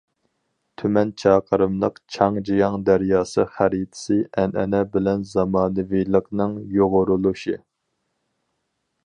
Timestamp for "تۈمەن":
0.81-1.09